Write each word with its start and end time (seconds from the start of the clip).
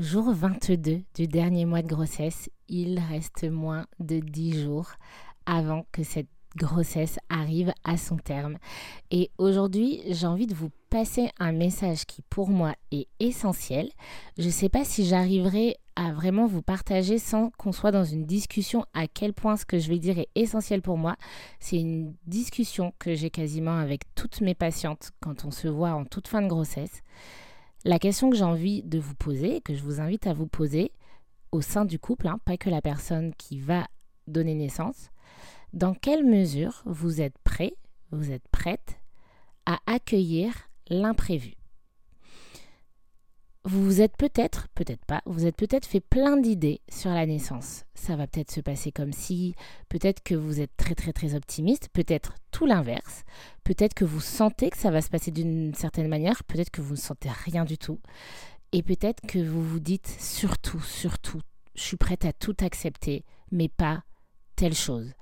Jour 0.00 0.32
22 0.32 1.02
du 1.14 1.28
dernier 1.28 1.66
mois 1.66 1.82
de 1.82 1.86
grossesse, 1.86 2.48
il 2.70 2.98
reste 2.98 3.44
moins 3.44 3.84
de 3.98 4.18
10 4.18 4.62
jours 4.62 4.92
avant 5.44 5.84
que 5.92 6.04
cette 6.04 6.30
grossesse 6.56 7.18
arrive 7.28 7.70
à 7.84 7.98
son 7.98 8.16
terme. 8.16 8.56
Et 9.10 9.30
aujourd'hui, 9.36 10.00
j'ai 10.06 10.26
envie 10.26 10.46
de 10.46 10.54
vous 10.54 10.70
passer 10.88 11.28
un 11.38 11.52
message 11.52 12.06
qui 12.06 12.22
pour 12.22 12.48
moi 12.48 12.74
est 12.92 13.08
essentiel. 13.20 13.90
Je 14.38 14.46
ne 14.46 14.50
sais 14.50 14.70
pas 14.70 14.86
si 14.86 15.04
j'arriverai 15.04 15.76
à 15.96 16.12
vraiment 16.12 16.46
vous 16.46 16.62
partager 16.62 17.18
sans 17.18 17.50
qu'on 17.58 17.72
soit 17.72 17.92
dans 17.92 18.04
une 18.04 18.24
discussion 18.24 18.86
à 18.94 19.06
quel 19.06 19.34
point 19.34 19.58
ce 19.58 19.66
que 19.66 19.78
je 19.78 19.90
vais 19.90 19.98
dire 19.98 20.18
est 20.18 20.30
essentiel 20.34 20.80
pour 20.80 20.96
moi. 20.96 21.16
C'est 21.58 21.76
une 21.76 22.14
discussion 22.26 22.94
que 22.98 23.14
j'ai 23.14 23.28
quasiment 23.28 23.76
avec 23.76 24.04
toutes 24.14 24.40
mes 24.40 24.54
patientes 24.54 25.10
quand 25.20 25.44
on 25.44 25.50
se 25.50 25.68
voit 25.68 25.92
en 25.92 26.06
toute 26.06 26.26
fin 26.26 26.40
de 26.40 26.48
grossesse. 26.48 27.02
La 27.84 27.98
question 27.98 28.28
que 28.28 28.36
j'ai 28.36 28.44
envie 28.44 28.82
de 28.82 28.98
vous 28.98 29.14
poser, 29.14 29.62
que 29.62 29.74
je 29.74 29.82
vous 29.82 30.00
invite 30.00 30.26
à 30.26 30.34
vous 30.34 30.46
poser 30.46 30.92
au 31.50 31.62
sein 31.62 31.86
du 31.86 31.98
couple, 31.98 32.28
hein, 32.28 32.38
pas 32.44 32.58
que 32.58 32.68
la 32.68 32.82
personne 32.82 33.34
qui 33.34 33.58
va 33.58 33.86
donner 34.26 34.54
naissance, 34.54 35.10
dans 35.72 35.94
quelle 35.94 36.24
mesure 36.24 36.82
vous 36.84 37.22
êtes 37.22 37.38
prêt, 37.38 37.74
vous 38.10 38.32
êtes 38.32 38.46
prête 38.48 39.00
à 39.64 39.78
accueillir 39.86 40.52
l'imprévu? 40.88 41.54
Vous 43.70 43.84
vous 43.84 44.00
êtes 44.00 44.16
peut-être, 44.16 44.66
peut-être 44.74 45.04
pas, 45.04 45.22
vous 45.26 45.46
êtes 45.46 45.54
peut-être 45.54 45.86
fait 45.86 46.00
plein 46.00 46.36
d'idées 46.36 46.80
sur 46.90 47.10
la 47.10 47.24
naissance. 47.24 47.84
Ça 47.94 48.16
va 48.16 48.26
peut-être 48.26 48.50
se 48.50 48.60
passer 48.60 48.90
comme 48.90 49.12
si, 49.12 49.54
peut-être 49.88 50.24
que 50.24 50.34
vous 50.34 50.60
êtes 50.60 50.76
très 50.76 50.96
très 50.96 51.12
très 51.12 51.36
optimiste, 51.36 51.88
peut-être 51.92 52.34
tout 52.50 52.66
l'inverse, 52.66 53.22
peut-être 53.62 53.94
que 53.94 54.04
vous 54.04 54.20
sentez 54.20 54.70
que 54.70 54.76
ça 54.76 54.90
va 54.90 55.00
se 55.00 55.08
passer 55.08 55.30
d'une 55.30 55.72
certaine 55.74 56.08
manière, 56.08 56.42
peut-être 56.44 56.70
que 56.70 56.80
vous 56.80 56.94
ne 56.94 56.98
sentez 56.98 57.28
rien 57.28 57.64
du 57.64 57.78
tout, 57.78 58.00
et 58.72 58.82
peut-être 58.82 59.20
que 59.28 59.38
vous 59.38 59.62
vous 59.62 59.80
dites 59.80 60.16
surtout, 60.18 60.80
surtout, 60.80 61.40
je 61.76 61.82
suis 61.82 61.96
prête 61.96 62.24
à 62.24 62.32
tout 62.32 62.56
accepter, 62.62 63.24
mais 63.52 63.68
pas 63.68 64.02
telle 64.56 64.74
chose. 64.74 65.12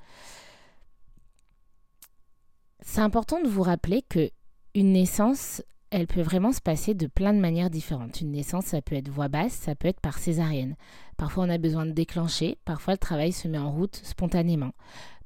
C'est 2.80 3.02
important 3.02 3.42
de 3.42 3.48
vous 3.48 3.62
rappeler 3.62 4.00
que 4.08 4.30
une 4.74 4.92
naissance, 4.92 5.62
elle 5.90 6.06
peut 6.06 6.22
vraiment 6.22 6.52
se 6.52 6.60
passer 6.60 6.94
de 6.94 7.06
plein 7.06 7.32
de 7.32 7.38
manières 7.38 7.70
différentes. 7.70 8.20
Une 8.20 8.32
naissance, 8.32 8.66
ça 8.66 8.82
peut 8.82 8.94
être 8.94 9.08
voix 9.08 9.28
basse, 9.28 9.52
ça 9.52 9.74
peut 9.74 9.88
être 9.88 10.00
par 10.00 10.18
césarienne. 10.18 10.76
Parfois, 11.16 11.44
on 11.44 11.48
a 11.48 11.58
besoin 11.58 11.86
de 11.86 11.92
déclencher, 11.92 12.58
parfois, 12.64 12.94
le 12.94 12.98
travail 12.98 13.32
se 13.32 13.48
met 13.48 13.58
en 13.58 13.72
route 13.72 13.96
spontanément. 13.96 14.72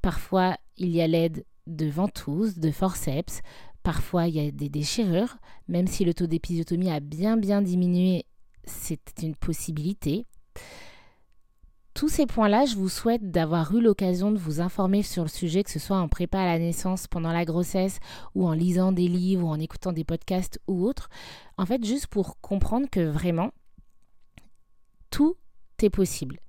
Parfois, 0.01 0.57
il 0.77 0.91
y 0.91 1.01
a 1.01 1.07
l'aide 1.07 1.45
de 1.67 1.87
ventouses, 1.87 2.59
de 2.59 2.71
forceps, 2.71 3.41
parfois, 3.83 4.29
il 4.29 4.35
y 4.35 4.47
a 4.47 4.51
des 4.51 4.69
déchirures. 4.69 5.37
Même 5.69 5.87
si 5.87 6.05
le 6.05 6.15
taux 6.15 6.27
d'épisiotomie 6.27 6.91
a 6.91 7.01
bien, 7.01 7.37
bien 7.37 7.63
diminué, 7.63 8.27
c'est 8.65 9.01
une 9.23 9.35
possibilité 9.35 10.27
tous 12.03 12.09
ces 12.09 12.27
points-là, 12.27 12.65
je 12.65 12.75
vous 12.75 12.89
souhaite 12.89 13.31
d'avoir 13.31 13.73
eu 13.77 13.81
l'occasion 13.81 14.33
de 14.33 14.37
vous 14.37 14.61
informer 14.61 15.05
sur 15.05 15.23
le 15.23 15.29
sujet, 15.29 15.63
que 15.63 15.71
ce 15.71 15.79
soit 15.79 15.99
en 15.99 16.09
prépa 16.09 16.41
à 16.41 16.47
la 16.47 16.59
naissance, 16.59 17.07
pendant 17.07 17.31
la 17.31 17.45
grossesse, 17.45 18.01
ou 18.35 18.45
en 18.45 18.55
lisant 18.55 18.91
des 18.91 19.07
livres, 19.07 19.47
ou 19.47 19.49
en 19.49 19.61
écoutant 19.61 19.93
des 19.93 20.03
podcasts 20.03 20.59
ou 20.67 20.85
autres. 20.85 21.11
En 21.59 21.65
fait, 21.65 21.85
juste 21.85 22.09
pour 22.09 22.41
comprendre 22.41 22.89
que 22.91 23.09
vraiment, 23.09 23.53
tout 25.11 25.37
est 25.81 25.91
possible. 25.91 26.41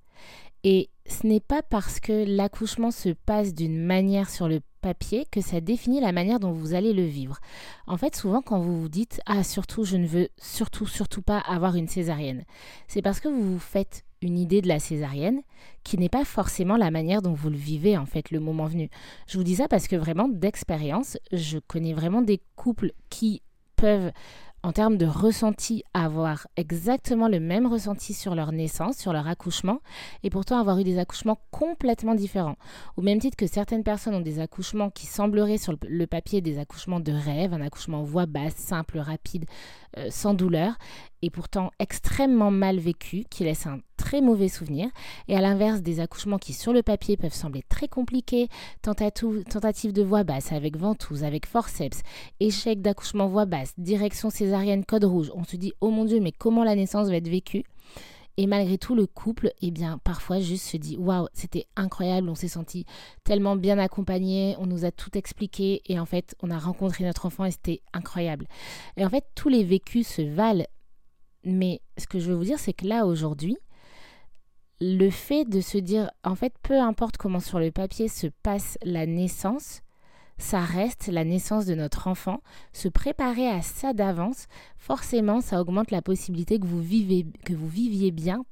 Et 0.63 0.89
ce 1.05 1.27
n'est 1.27 1.39
pas 1.39 1.61
parce 1.61 1.99
que 1.99 2.25
l'accouchement 2.27 2.89
se 2.89 3.09
passe 3.09 3.53
d'une 3.53 3.77
manière 3.77 4.31
sur 4.31 4.47
le 4.47 4.59
papier 4.83 5.25
que 5.31 5.41
ça 5.41 5.61
définit 5.61 6.01
la 6.01 6.11
manière 6.11 6.39
dont 6.39 6.51
vous 6.51 6.73
allez 6.73 6.93
le 6.93 7.05
vivre. 7.05 7.39
En 7.87 7.97
fait, 7.97 8.15
souvent 8.15 8.41
quand 8.41 8.59
vous 8.59 8.81
vous 8.81 8.89
dites 8.89 9.21
ah 9.25 9.43
surtout 9.43 9.85
je 9.85 9.97
ne 9.97 10.05
veux 10.05 10.27
surtout 10.37 10.85
surtout 10.85 11.21
pas 11.21 11.39
avoir 11.39 11.75
une 11.75 11.87
césarienne, 11.87 12.43
c'est 12.87 13.01
parce 13.01 13.19
que 13.21 13.29
vous 13.29 13.53
vous 13.53 13.59
faites 13.59 14.03
une 14.21 14.37
idée 14.37 14.61
de 14.61 14.67
la 14.67 14.79
césarienne 14.79 15.41
qui 15.83 15.97
n'est 15.97 16.09
pas 16.09 16.25
forcément 16.25 16.77
la 16.77 16.91
manière 16.91 17.21
dont 17.21 17.33
vous 17.33 17.49
le 17.49 17.57
vivez 17.57 17.97
en 17.97 18.05
fait 18.05 18.29
le 18.29 18.39
moment 18.39 18.65
venu. 18.65 18.89
Je 19.27 19.37
vous 19.37 19.43
dis 19.43 19.55
ça 19.55 19.67
parce 19.67 19.87
que 19.87 19.95
vraiment 19.95 20.27
d'expérience, 20.27 21.17
je 21.31 21.59
connais 21.59 21.93
vraiment 21.93 22.21
des 22.21 22.41
couples 22.55 22.91
qui 23.09 23.41
peuvent 23.75 24.11
en 24.63 24.71
termes 24.71 24.97
de 24.97 25.05
ressenti, 25.05 25.83
avoir 25.93 26.47
exactement 26.55 27.27
le 27.27 27.41
même 27.41 27.67
ressenti 27.67 28.13
sur 28.13 28.33
leur 28.33 28.53
naissance, 28.53 28.97
sur 28.97 29.11
leur 29.11 29.27
accouchement, 29.27 29.79
et 30.23 30.29
pourtant 30.29 30.57
avoir 30.57 30.79
eu 30.79 30.85
des 30.85 30.97
accouchements 30.97 31.39
complètement 31.51 32.15
différents. 32.15 32.55
Au 32.95 33.01
même 33.01 33.19
titre 33.19 33.35
que 33.35 33.45
certaines 33.47 33.83
personnes 33.83 34.15
ont 34.15 34.21
des 34.21 34.39
accouchements 34.39 34.89
qui 34.89 35.05
sembleraient 35.05 35.57
sur 35.57 35.75
le 35.85 36.07
papier 36.07 36.39
des 36.39 36.59
accouchements 36.59 37.01
de 37.01 37.11
rêve, 37.11 37.53
un 37.53 37.61
accouchement 37.61 38.03
voix 38.03 38.25
basse, 38.25 38.55
simple, 38.55 38.99
rapide, 38.99 39.45
euh, 39.97 40.07
sans 40.09 40.33
douleur, 40.33 40.77
et 41.21 41.29
pourtant 41.29 41.71
extrêmement 41.79 42.51
mal 42.51 42.79
vécu, 42.79 43.25
qui 43.29 43.43
laisse 43.43 43.67
un 43.67 43.79
très 44.13 44.21
mauvais 44.21 44.47
souvenir, 44.47 44.89
et 45.27 45.35
à 45.35 45.41
l'inverse 45.41 45.81
des 45.81 45.99
accouchements 45.99 46.37
qui 46.37 46.53
sur 46.53 46.71
le 46.71 46.83
papier 46.83 47.17
peuvent 47.17 47.33
sembler 47.33 47.63
très 47.67 47.87
compliqués, 47.87 48.47
tentative 48.83 49.91
de 49.91 50.03
voix 50.03 50.23
basse 50.23 50.51
avec 50.51 50.77
ventouse, 50.77 51.23
avec 51.23 51.47
forceps, 51.47 52.03
échec 52.39 52.79
d'accouchement 52.79 53.27
voix 53.27 53.45
basse, 53.45 53.73
direction 53.79 54.29
césarienne 54.29 54.85
code 54.85 55.05
rouge, 55.05 55.31
on 55.33 55.43
se 55.45 55.55
dit 55.55 55.73
oh 55.81 55.89
mon 55.89 56.05
dieu 56.05 56.19
mais 56.19 56.31
comment 56.31 56.63
la 56.63 56.75
naissance 56.75 57.07
va 57.07 57.15
être 57.15 57.27
vécue? 57.27 57.63
Et 58.37 58.45
malgré 58.45 58.77
tout, 58.77 58.93
le 58.93 59.07
couple, 59.07 59.51
eh 59.63 59.71
bien, 59.71 59.97
parfois 60.03 60.39
juste 60.39 60.67
se 60.67 60.77
dit 60.77 60.95
waouh, 60.95 61.27
c'était 61.33 61.65
incroyable, 61.75 62.29
on 62.29 62.35
s'est 62.35 62.47
senti 62.47 62.85
tellement 63.23 63.55
bien 63.55 63.79
accompagné, 63.79 64.55
on 64.59 64.67
nous 64.67 64.85
a 64.85 64.91
tout 64.91 65.17
expliqué. 65.17 65.81
Et 65.87 65.99
en 65.99 66.05
fait, 66.05 66.35
on 66.41 66.51
a 66.51 66.59
rencontré 66.59 67.03
notre 67.03 67.25
enfant 67.25 67.45
et 67.45 67.51
c'était 67.51 67.81
incroyable. 67.93 68.47
Et 68.97 69.05
en 69.05 69.09
fait, 69.09 69.25
tous 69.33 69.49
les 69.49 69.63
vécus 69.63 70.07
se 70.07 70.21
valent. 70.21 70.65
Mais 71.43 71.81
ce 71.97 72.07
que 72.07 72.19
je 72.19 72.29
veux 72.29 72.35
vous 72.35 72.45
dire, 72.45 72.57
c'est 72.57 72.73
que 72.73 72.87
là, 72.87 73.05
aujourd'hui, 73.05 73.57
le 74.81 75.09
fait 75.09 75.45
de 75.45 75.61
se 75.61 75.77
dire, 75.77 76.11
en 76.23 76.35
fait, 76.35 76.53
peu 76.61 76.79
importe 76.79 77.17
comment 77.17 77.39
sur 77.39 77.59
le 77.59 77.71
papier 77.71 78.07
se 78.07 78.27
passe 78.27 78.77
la 78.83 79.05
naissance, 79.05 79.81
ça 80.37 80.61
reste 80.61 81.07
la 81.07 81.23
naissance 81.23 81.65
de 81.65 81.75
notre 81.75 82.07
enfant. 82.07 82.41
Se 82.73 82.87
préparer 82.87 83.47
à 83.47 83.61
ça 83.61 83.93
d'avance, 83.93 84.47
forcément, 84.77 85.41
ça 85.41 85.61
augmente 85.61 85.91
la 85.91 86.01
possibilité 86.01 86.59
que 86.59 86.65
vous, 86.65 86.81
vivez, 86.81 87.25
que 87.45 87.53
vous 87.53 87.67
viviez 87.69 88.11
bien 88.11 88.43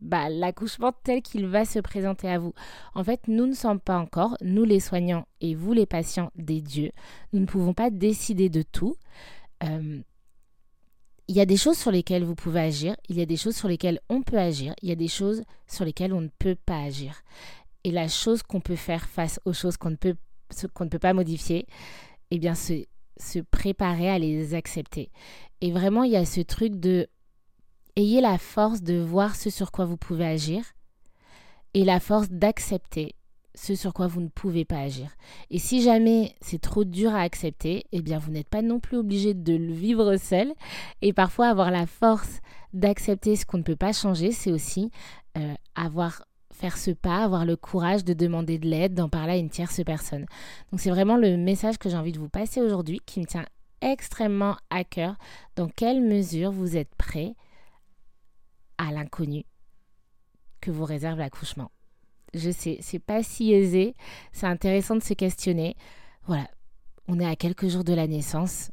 bah, 0.00 0.28
l'accouchement 0.28 0.92
tel 1.02 1.22
qu'il 1.22 1.46
va 1.46 1.64
se 1.64 1.78
présenter 1.78 2.28
à 2.28 2.38
vous. 2.38 2.52
En 2.94 3.02
fait, 3.02 3.26
nous 3.26 3.46
ne 3.46 3.54
sommes 3.54 3.80
pas 3.80 3.98
encore, 3.98 4.36
nous 4.42 4.64
les 4.64 4.80
soignants 4.80 5.26
et 5.40 5.54
vous 5.54 5.72
les 5.72 5.86
patients, 5.86 6.30
des 6.36 6.60
dieux. 6.60 6.92
Nous 7.32 7.40
ne 7.40 7.46
pouvons 7.46 7.72
pas 7.72 7.90
décider 7.90 8.48
de 8.48 8.62
tout. 8.62 8.96
Euh, 9.62 10.00
il 11.28 11.36
y 11.36 11.40
a 11.40 11.46
des 11.46 11.56
choses 11.56 11.78
sur 11.78 11.90
lesquelles 11.90 12.24
vous 12.24 12.34
pouvez 12.34 12.60
agir, 12.60 12.96
il 13.08 13.16
y 13.16 13.22
a 13.22 13.26
des 13.26 13.36
choses 13.36 13.56
sur 13.56 13.68
lesquelles 13.68 14.00
on 14.08 14.22
peut 14.22 14.38
agir, 14.38 14.74
il 14.82 14.88
y 14.88 14.92
a 14.92 14.96
des 14.96 15.08
choses 15.08 15.42
sur 15.66 15.84
lesquelles 15.84 16.12
on 16.12 16.20
ne 16.20 16.28
peut 16.38 16.56
pas 16.66 16.82
agir. 16.82 17.22
Et 17.82 17.90
la 17.90 18.08
chose 18.08 18.42
qu'on 18.42 18.60
peut 18.60 18.76
faire 18.76 19.08
face 19.08 19.40
aux 19.44 19.52
choses 19.52 19.76
qu'on 19.76 19.90
ne 19.90 19.96
peut, 19.96 20.16
pas 21.00 21.12
modifier, 21.12 21.66
eh 22.30 22.38
bien, 22.38 22.54
se, 22.54 22.84
se 23.16 23.38
préparer 23.38 24.10
à 24.10 24.18
les 24.18 24.54
accepter. 24.54 25.10
Et 25.60 25.72
vraiment, 25.72 26.02
il 26.02 26.12
y 26.12 26.16
a 26.16 26.24
ce 26.24 26.40
truc 26.40 26.76
de 26.76 27.08
ayez 27.96 28.20
la 28.20 28.38
force 28.38 28.82
de 28.82 28.98
voir 28.98 29.36
ce 29.36 29.50
sur 29.50 29.70
quoi 29.70 29.84
vous 29.84 29.96
pouvez 29.96 30.26
agir 30.26 30.64
et 31.74 31.84
la 31.84 32.00
force 32.00 32.28
d'accepter 32.30 33.14
ce 33.54 33.74
sur 33.74 33.92
quoi 33.92 34.06
vous 34.06 34.20
ne 34.20 34.28
pouvez 34.28 34.64
pas 34.64 34.78
agir. 34.78 35.10
Et 35.50 35.58
si 35.58 35.82
jamais 35.82 36.34
c'est 36.40 36.60
trop 36.60 36.84
dur 36.84 37.14
à 37.14 37.20
accepter, 37.20 37.84
eh 37.92 38.02
bien 38.02 38.18
vous 38.18 38.30
n'êtes 38.30 38.48
pas 38.48 38.62
non 38.62 38.80
plus 38.80 38.96
obligé 38.96 39.34
de 39.34 39.54
le 39.54 39.72
vivre 39.72 40.16
seul. 40.16 40.52
Et 41.02 41.12
parfois 41.12 41.48
avoir 41.48 41.70
la 41.70 41.86
force 41.86 42.40
d'accepter 42.72 43.36
ce 43.36 43.46
qu'on 43.46 43.58
ne 43.58 43.62
peut 43.62 43.76
pas 43.76 43.92
changer, 43.92 44.32
c'est 44.32 44.50
aussi 44.50 44.90
euh, 45.38 45.54
avoir 45.74 46.24
faire 46.52 46.76
ce 46.78 46.92
pas, 46.92 47.24
avoir 47.24 47.44
le 47.44 47.56
courage 47.56 48.04
de 48.04 48.14
demander 48.14 48.58
de 48.58 48.68
l'aide, 48.68 48.94
d'en 48.94 49.08
parler 49.08 49.32
à 49.32 49.36
une 49.36 49.50
tierce 49.50 49.82
personne. 49.84 50.24
Donc 50.70 50.80
c'est 50.80 50.90
vraiment 50.90 51.16
le 51.16 51.36
message 51.36 51.78
que 51.78 51.88
j'ai 51.88 51.96
envie 51.96 52.12
de 52.12 52.20
vous 52.20 52.28
passer 52.28 52.60
aujourd'hui, 52.60 53.00
qui 53.04 53.20
me 53.20 53.26
tient 53.26 53.44
extrêmement 53.80 54.56
à 54.70 54.84
cœur. 54.84 55.16
Dans 55.56 55.68
quelle 55.68 56.00
mesure 56.00 56.52
vous 56.52 56.76
êtes 56.76 56.94
prêt 56.94 57.34
à 58.78 58.92
l'inconnu 58.92 59.44
que 60.60 60.70
vous 60.70 60.84
réserve 60.84 61.18
l'accouchement? 61.18 61.73
Je 62.34 62.50
sais, 62.50 62.78
c'est 62.80 62.98
pas 62.98 63.22
si 63.22 63.52
aisé. 63.52 63.94
C'est 64.32 64.46
intéressant 64.46 64.96
de 64.96 65.02
se 65.02 65.14
questionner. 65.14 65.76
Voilà, 66.26 66.48
on 67.08 67.20
est 67.20 67.26
à 67.26 67.36
quelques 67.36 67.68
jours 67.68 67.84
de 67.84 67.94
la 67.94 68.06
naissance. 68.06 68.70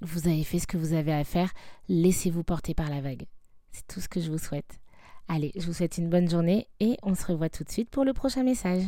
Vous 0.00 0.28
avez 0.28 0.44
fait 0.44 0.58
ce 0.58 0.66
que 0.66 0.76
vous 0.76 0.92
avez 0.92 1.12
à 1.12 1.24
faire. 1.24 1.52
Laissez-vous 1.88 2.44
porter 2.44 2.74
par 2.74 2.90
la 2.90 3.00
vague. 3.00 3.26
C'est 3.72 3.86
tout 3.86 4.00
ce 4.00 4.08
que 4.08 4.20
je 4.20 4.30
vous 4.30 4.38
souhaite. 4.38 4.78
Allez, 5.28 5.52
je 5.56 5.66
vous 5.66 5.72
souhaite 5.72 5.98
une 5.98 6.08
bonne 6.08 6.30
journée 6.30 6.68
et 6.80 6.96
on 7.02 7.14
se 7.14 7.26
revoit 7.26 7.50
tout 7.50 7.64
de 7.64 7.70
suite 7.70 7.90
pour 7.90 8.04
le 8.04 8.12
prochain 8.12 8.42
message. 8.42 8.84